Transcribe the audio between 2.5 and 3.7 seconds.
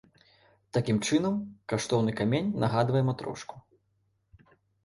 нагадвае матрошку.